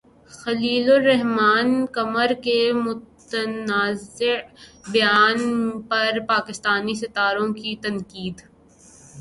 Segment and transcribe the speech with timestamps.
[0.31, 4.35] خلیل الرحمن قمر کے متنازع
[4.91, 5.39] بیان
[5.89, 8.37] پر پاکستانی ستاروں کی تنقید